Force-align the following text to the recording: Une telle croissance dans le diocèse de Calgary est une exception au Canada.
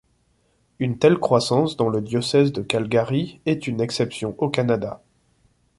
Une 0.79 0.97
telle 0.97 1.19
croissance 1.19 1.77
dans 1.77 1.87
le 1.87 2.01
diocèse 2.01 2.51
de 2.53 2.63
Calgary 2.63 3.39
est 3.45 3.67
une 3.67 3.79
exception 3.81 4.33
au 4.39 4.49
Canada. 4.49 5.03